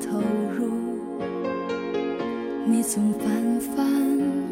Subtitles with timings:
[0.00, 0.18] 投
[0.56, 0.70] 入
[2.66, 3.86] 你从反反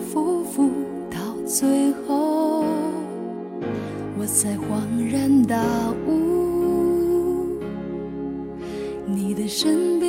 [0.00, 0.70] 复复
[1.10, 2.64] 到最后
[4.18, 5.60] 我才恍然大
[6.06, 7.58] 悟
[9.06, 10.05] 你的身边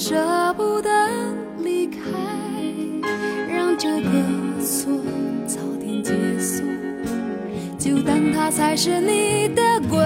[0.00, 0.16] 舍
[0.56, 0.90] 不得
[1.62, 1.98] 离开，
[3.52, 4.10] 让这个
[4.58, 4.90] 锁
[5.46, 6.62] 早点结束，
[7.78, 9.98] 就当它才是你的归。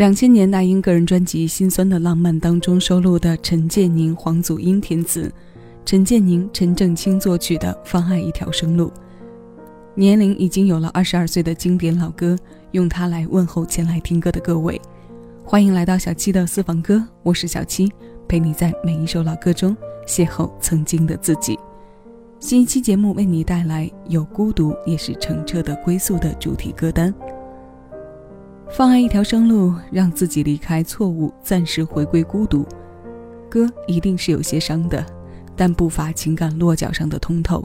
[0.00, 5.30] 两千年那英个人专辑《心酸的浪漫》当中收录的陈建宁、黄祖英填词，
[5.84, 8.86] 陈建宁、陈正清作曲的《放爱一条生路》。
[9.94, 12.34] 年龄已经有了二十二岁的经典老歌，
[12.70, 14.80] 用它来问候前来听歌的各位。
[15.44, 17.92] 欢迎来到小七的私房歌，我是小七，
[18.26, 19.76] 陪你在每一首老歌中
[20.06, 21.58] 邂逅曾经的自己。
[22.38, 27.14] 新一期节目为你带来《有孤独也是澄澈的归宿》的主题歌单。
[28.72, 32.64] 放爱一条生路，让自己离开错误，暂时回归孤独。
[33.48, 35.04] 歌一定是有些伤的，
[35.56, 37.64] 但不乏情感落脚上的通透。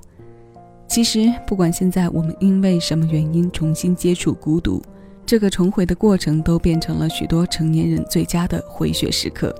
[0.87, 4.81] 其实，不管现在我们因为什么原因重新接触孤独，
[5.27, 9.53] 这个重回的过程都变成了许多成年人最佳的回血时刻。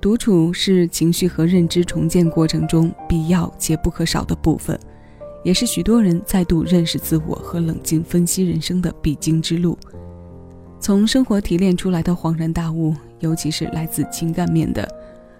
[0.00, 4.78] 独处是情绪和认知重建过程中必要且不可少的部分，
[5.44, 9.78] 也是许多人再度认识自我和冷静分析人生的必经之路。
[10.80, 14.88] 从生活提炼出来的恍然大悟，尤其是来自情感面的，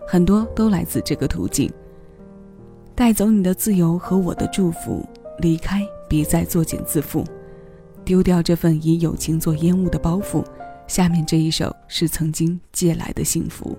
[0.07, 1.73] 很多都来自这个途径。
[2.95, 5.03] 带走你的自由和我的祝福，
[5.39, 7.25] 离开，别再作茧自缚，
[8.05, 10.45] 丢掉这份以友情做烟雾的包袱。
[10.87, 13.75] 下面这一首是曾经借来的幸福。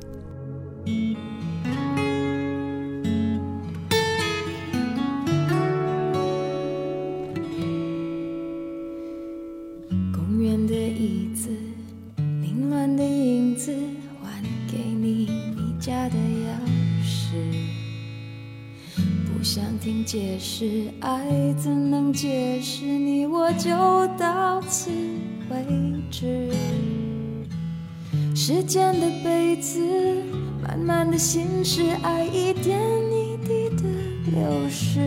[20.12, 21.24] 解释爱
[21.58, 23.70] 怎能解释你我就
[24.18, 24.92] 到此
[25.50, 25.66] 为
[26.12, 26.52] 止。
[28.36, 29.80] 时间的杯子
[30.62, 32.78] 慢慢的心事，爱一点
[33.10, 33.84] 一滴的
[34.34, 35.00] 流失。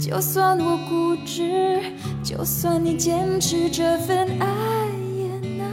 [0.00, 1.78] 就算我固执，
[2.24, 4.46] 就算你坚持，这份爱
[5.18, 5.28] 也
[5.58, 5.68] 难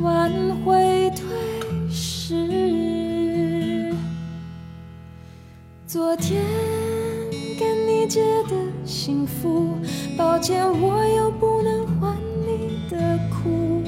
[0.00, 0.30] 挽
[0.62, 1.24] 回退
[1.88, 2.75] 失。
[5.96, 6.44] 昨天
[7.58, 8.50] 跟你借的
[8.84, 9.70] 幸福，
[10.14, 12.14] 抱歉我又不能还
[12.46, 13.82] 你的苦。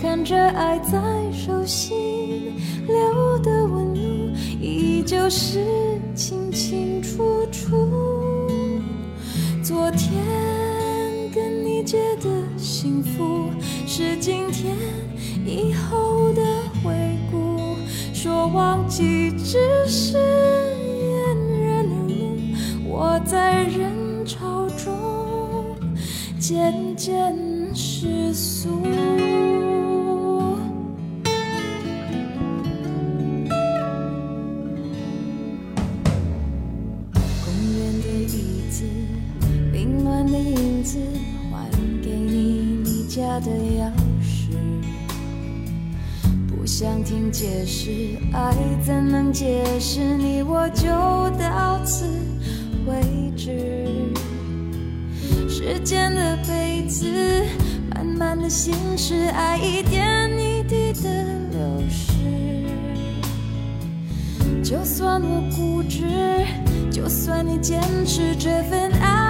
[0.00, 0.98] 看着爱在
[1.30, 2.54] 手心
[2.86, 5.62] 留的纹路，依旧是
[6.14, 8.48] 清清楚楚。
[9.62, 10.10] 昨天
[11.34, 13.50] 跟你借的幸福，
[13.86, 14.74] 是今天
[15.44, 16.42] 以后的
[16.82, 16.94] 回
[17.30, 17.76] 顾。
[18.14, 20.71] 说忘记只是。
[23.24, 25.76] 在人潮中
[26.38, 27.34] 渐渐
[27.74, 28.68] 失速。
[37.44, 38.84] 公园的椅子，
[39.72, 40.98] 凌乱的影子，
[41.50, 41.70] 还
[42.02, 43.90] 给你你家的钥
[44.20, 44.50] 匙。
[46.48, 47.90] 不想听解释，
[48.32, 48.54] 爱
[48.84, 50.68] 怎能解释你我
[58.52, 62.12] 心事，爱一点一滴的流失。
[64.62, 66.04] 就算我固执，
[66.90, 69.21] 就算你坚持，这份爱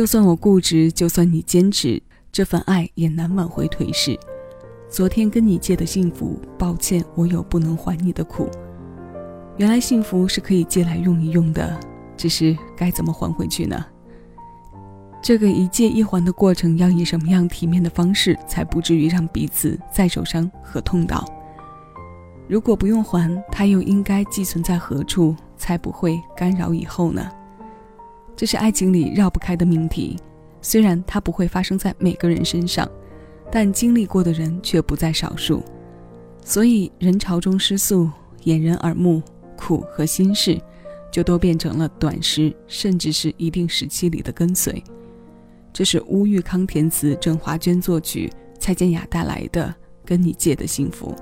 [0.00, 2.02] 就算我固执，就算你坚持，
[2.32, 4.18] 这份爱也难挽回颓势。
[4.88, 8.48] 昨天跟你借的幸福，抱歉，我有不能还你的苦。
[9.58, 11.78] 原来幸福是可以借来用一用的，
[12.16, 13.84] 只是该怎么还回去呢？
[15.20, 21.22] 这个一借一还的过程，要以什么样体面的方式，才不至于让彼此再受伤和痛到？
[22.48, 27.30] 如果不用还，它又应该寄存在何处，才不会干扰以后呢？
[28.36, 30.16] 这是爱情里绕不开的命题。
[30.62, 32.88] 虽然它不会发生在每个人身上，
[33.50, 35.62] 但经历过的人却不在少数。
[36.44, 38.10] 所以人潮中失速，
[38.44, 39.22] 掩人耳目，
[39.56, 40.60] 苦和心事，
[41.10, 44.82] 就都变成了短时甚至是一定时期里的跟随。
[45.72, 49.68] 这是乌玉康填词，郑华娟作曲，蔡健雅带来的
[50.04, 51.14] 《跟你借的幸福》。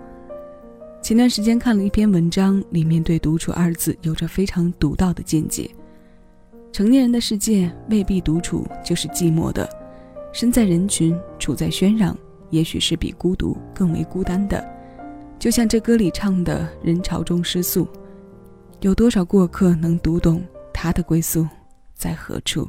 [1.03, 5.71] 前段时间看了一篇文章，里面对“独处”二字有着非常独到的见解。
[6.73, 9.69] 成年人的世界未必独处就是寂寞的，
[10.33, 12.17] 身在人群，处在喧嚷，
[12.51, 14.65] 也许是比孤独更为孤单的。
[15.39, 17.89] 就像这歌里唱的“人潮中失速”，
[18.81, 21.47] 有多少过客能读懂他的归宿
[21.95, 22.69] 在何处？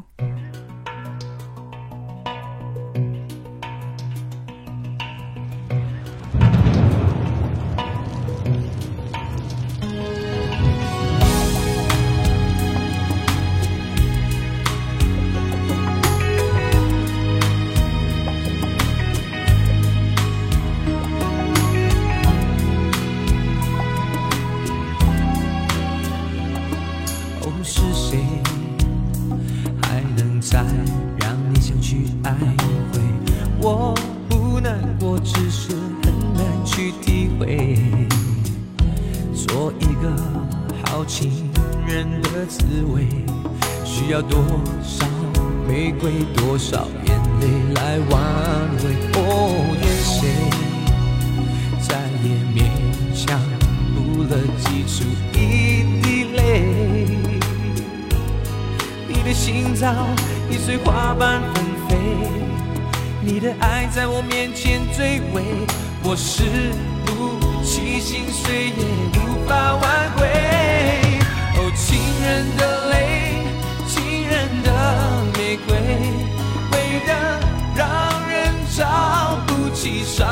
[60.49, 61.97] 已随花瓣纷飞，
[63.21, 65.43] 你的爱在我面前坠毁，
[66.03, 66.43] 我是
[67.05, 68.83] 不起心碎也
[69.19, 70.27] 无法挽回。
[71.55, 72.95] 哦，情人的泪，
[73.87, 74.67] 情人的
[75.37, 75.75] 玫瑰，
[76.71, 76.73] 为
[77.05, 77.09] 的
[77.75, 77.85] 让
[78.27, 80.27] 人找不起伤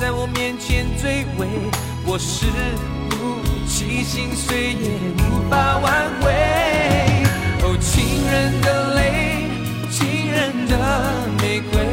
[0.00, 1.46] 在我面前坠毁，
[2.06, 2.46] 我誓
[3.10, 3.38] 不
[3.68, 4.88] 起心碎也
[5.18, 6.32] 无法挽回。
[7.62, 9.44] 哦，情人的泪，
[9.90, 10.74] 情人的
[11.42, 11.84] 玫瑰，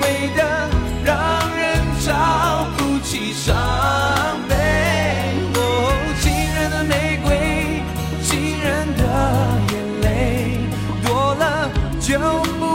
[0.00, 0.70] 美的
[1.04, 3.56] 让人找不起伤
[4.48, 4.54] 悲。
[5.56, 5.58] 哦，
[6.22, 7.82] 情人的玫瑰，
[8.22, 9.02] 情人的
[9.72, 10.06] 眼泪，
[11.04, 11.68] 多了
[12.00, 12.20] 就
[12.60, 12.65] 不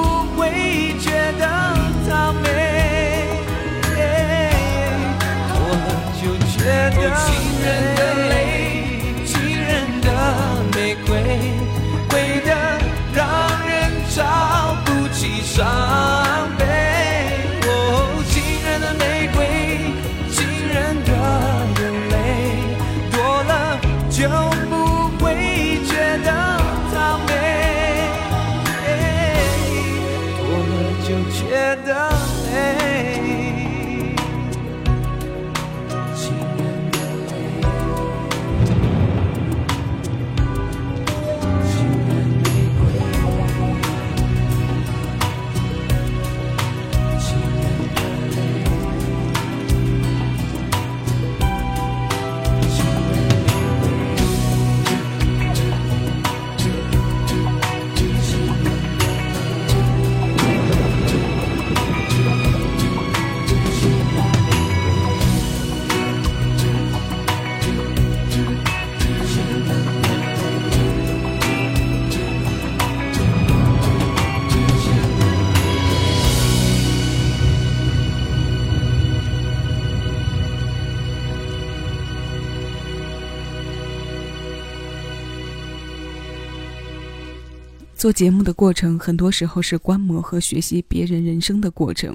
[88.01, 92.11] 做节目的过程，很多时候是观摩和学习别人人生的过程，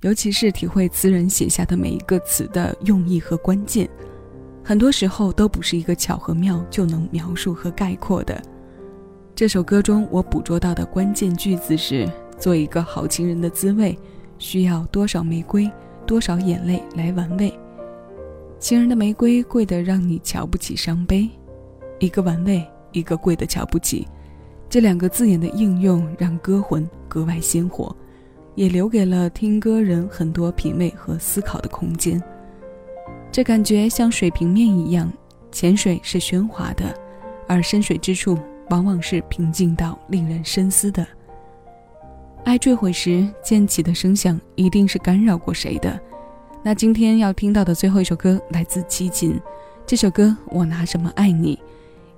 [0.00, 3.86] 尤其是体会词人写下的每一个词的用意和关键，
[4.62, 8.42] 很多时候都不是一个巧和妙就能描述和概括的。
[9.34, 13.98] 这首歌中，我捕捉到的关键句子是：“做一个好情人的滋味，
[14.38, 15.70] 需要多少玫瑰，
[16.06, 17.52] 多少眼泪来玩味。
[18.58, 21.28] 情人的玫瑰贵得让你瞧不起伤悲，
[21.98, 24.08] 一个玩味，一个贵得瞧不起。”
[24.74, 27.94] 这两个字眼的应用，让歌魂格外鲜活，
[28.56, 32.20] 也留给了听歌人很多品味和思考的空间。
[33.30, 35.08] 这感觉像水平面一样，
[35.52, 36.92] 浅水是喧哗的，
[37.46, 38.36] 而深水之处。
[38.70, 41.06] 往往是平静到令人深思的。
[42.44, 46.00] 爱坠毁时溅起的声响，一定是干扰过谁的。
[46.64, 49.40] 那今天要听到的最后一首歌来自齐秦，
[49.86, 51.54] 这首歌《我拿什么爱你》，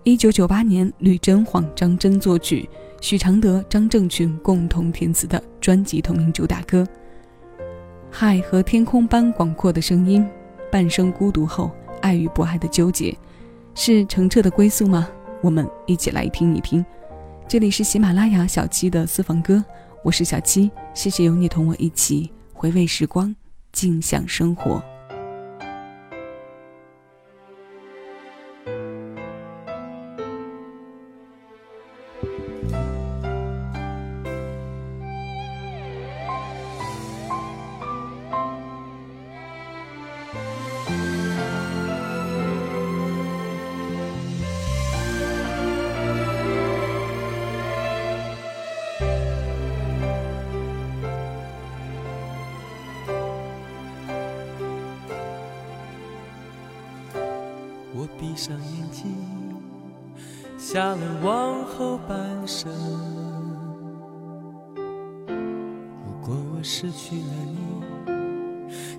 [0.07, 6.87] 一九九八年吕珍晃、张真作曲，许常德、张正群共同填词的专辑同名主打歌。
[8.09, 10.25] 海和天空般广阔的声音，
[10.71, 13.19] 半生孤独后，爱与不爱的纠结，
[13.75, 15.09] 是澄澈的归宿吗？
[15.43, 16.87] 我们一起来听一听，
[17.49, 19.65] 这里是喜马拉雅小七的私房歌，
[20.05, 23.35] 我是小七，谢谢有你同我一起回味时光，
[23.73, 24.81] 静享生活。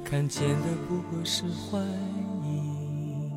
[0.03, 1.81] 看见的不过是幻
[2.43, 3.31] 影。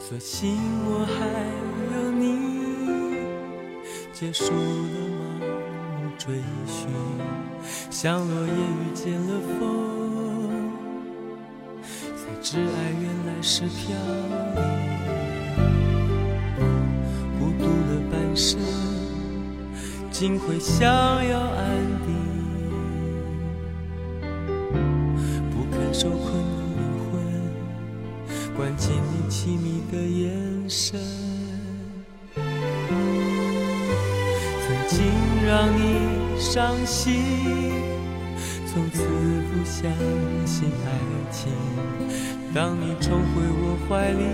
[0.00, 1.16] 所幸我还
[1.96, 2.22] 有你，
[4.12, 4.52] 结束了
[5.40, 5.44] 盲
[6.02, 6.88] 目追寻，
[7.90, 9.62] 像落叶遇见了风。
[12.16, 12.62] 才知爱
[13.00, 13.96] 原来是飘
[14.54, 14.62] 零，
[20.24, 22.14] 心会想要安定。
[25.50, 26.40] 不肯受困的
[26.78, 26.80] 灵
[27.12, 27.20] 魂，
[28.56, 30.32] 关进你凄迷的眼
[30.66, 30.98] 神，
[34.64, 34.96] 曾经
[35.46, 37.20] 让你伤心，
[38.66, 39.04] 从此
[39.52, 39.92] 不相
[40.46, 40.88] 信爱
[41.30, 41.52] 情。
[42.54, 44.24] 当你重回我怀里，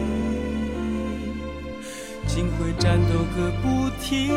[2.33, 4.31] 心会战斗个不停。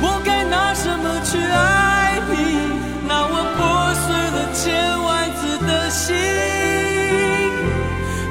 [0.00, 2.32] 我该拿什么去爱你？
[3.06, 4.64] 拿我破碎了千
[5.04, 5.06] 万
[5.36, 6.16] 次的心。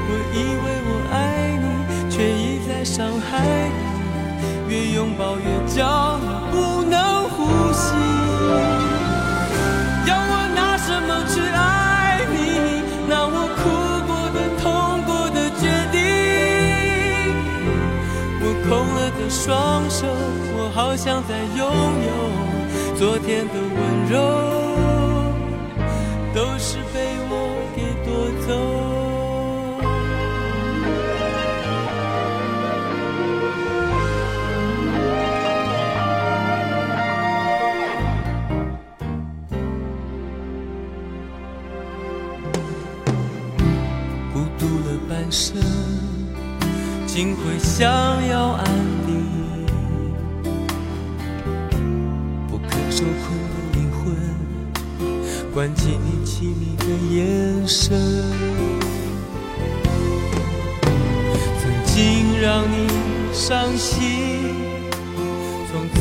[0.08, 1.14] 我以为我爱
[1.62, 1.64] 你，
[2.10, 3.30] 却一再伤害
[3.70, 3.78] 你。
[4.68, 6.18] 越拥抱越骄傲
[18.68, 20.06] 空了的双手，
[20.56, 21.66] 我好想再拥
[22.06, 22.08] 有
[22.96, 23.76] 昨天的温
[24.10, 24.14] 柔，
[26.34, 26.94] 都是被
[27.28, 27.32] 我
[27.74, 28.08] 给夺
[28.46, 28.48] 走。
[44.32, 45.56] 孤独了半生，
[47.16, 47.88] 竟会想
[48.28, 48.66] 要安
[49.06, 49.24] 定，
[52.46, 54.14] 不肯受困的灵魂。
[55.50, 57.98] 关起你凄迷的眼神，
[61.58, 62.86] 曾经让你
[63.32, 64.52] 伤心，
[65.72, 65.96] 从此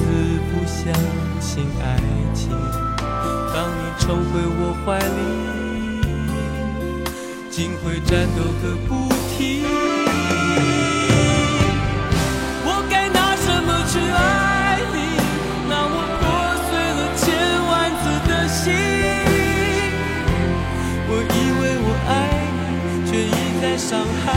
[0.51, 0.93] 不相
[1.39, 1.97] 信爱
[2.33, 2.49] 情。
[3.53, 5.15] 当你重回我怀里，
[7.49, 8.91] 竟会战斗个不
[9.37, 9.63] 停。
[23.87, 24.33] 伤害，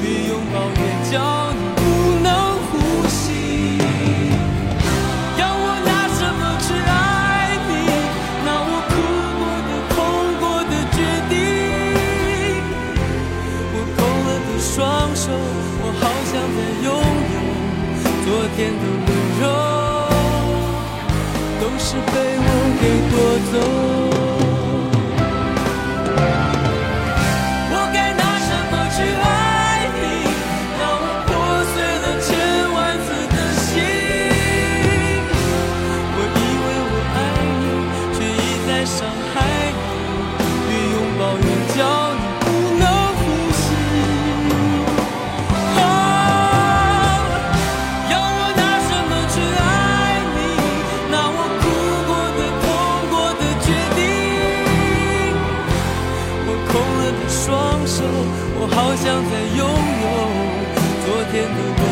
[0.00, 0.80] 越拥抱越
[1.10, 1.12] 叫
[1.54, 1.82] 你不
[2.22, 2.30] 能
[2.68, 2.72] 呼
[3.08, 3.18] 吸。
[5.36, 7.70] 要我拿什么去爱你？
[8.46, 8.94] 拿我哭
[9.40, 9.94] 过的、痛
[10.38, 10.96] 过的决
[11.30, 11.34] 定。
[13.74, 14.70] 我空了的双
[15.16, 15.26] 手，
[15.82, 16.86] 我好想再拥
[17.34, 17.36] 有
[18.24, 19.44] 昨天的温柔，
[21.58, 22.48] 都是被我
[22.80, 23.14] 给夺
[23.50, 23.81] 走。
[58.64, 59.66] 我好想再拥
[60.02, 60.06] 有
[61.04, 61.91] 昨天的我。